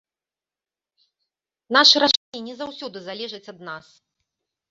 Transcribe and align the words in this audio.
Нашы 1.77 2.01
рашэнні 2.03 2.41
не 2.47 2.55
заўсёды 2.61 2.97
залежаць 3.09 3.45
ад 3.53 3.59
нас. 3.69 3.85